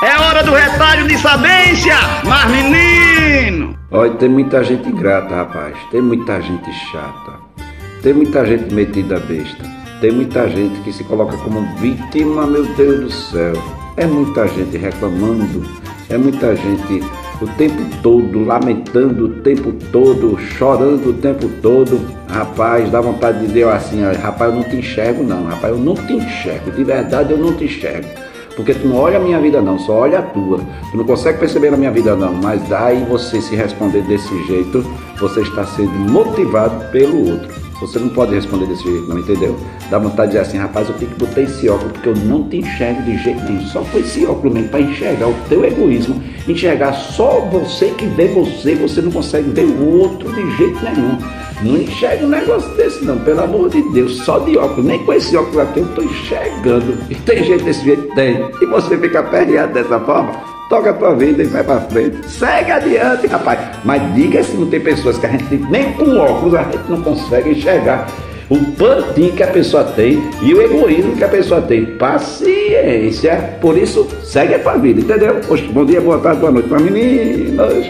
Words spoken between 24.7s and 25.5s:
enxergo não,